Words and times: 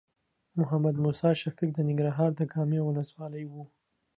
محمد 0.59 0.95
موسی 1.03 1.31
شفیق 1.41 1.69
د 1.73 1.79
ننګرهار 1.87 2.31
د 2.35 2.41
کامې 2.53 2.79
ولسوالۍ 2.83 3.45
و. 3.47 3.53